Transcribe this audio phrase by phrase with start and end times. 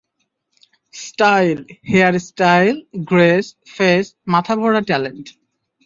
[0.93, 1.59] Style,
[1.91, 2.75] hair style,
[3.05, 5.25] grace, face, মাথা ভরা talent.